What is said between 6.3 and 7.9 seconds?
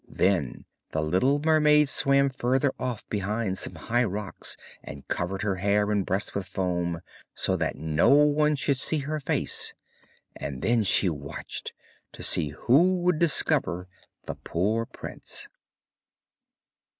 with foam, so that